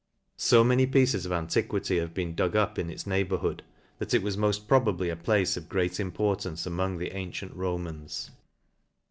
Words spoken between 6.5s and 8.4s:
among the antient Romans.